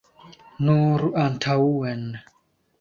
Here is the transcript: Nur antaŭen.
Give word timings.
Nur 0.69 1.05
antaŭen. 1.25 2.05